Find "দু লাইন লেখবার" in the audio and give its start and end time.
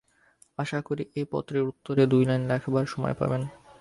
2.05-2.85